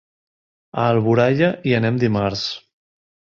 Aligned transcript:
A 0.79 0.85
Alboraia 0.93 1.51
hi 1.69 1.77
anem 1.81 2.01
dimarts. 2.05 2.47